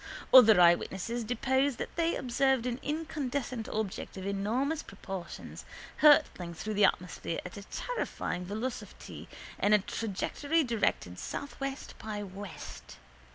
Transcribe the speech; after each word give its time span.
Other 0.33 0.59
eyewitnesses 0.59 1.23
depose 1.23 1.75
that 1.75 1.95
they 1.95 2.15
observed 2.15 2.65
an 2.65 2.79
incandescent 2.81 3.69
object 3.69 4.17
of 4.17 4.25
enormous 4.25 4.81
proportions 4.81 5.63
hurtling 5.97 6.55
through 6.55 6.73
the 6.73 6.85
atmosphere 6.85 7.39
at 7.45 7.55
a 7.55 7.61
terrifying 7.69 8.43
velocity 8.43 9.29
in 9.59 9.73
a 9.73 9.77
trajectory 9.77 10.63
directed 10.63 11.19
southwest 11.19 11.93
by 11.99 12.23
west. 12.23 12.97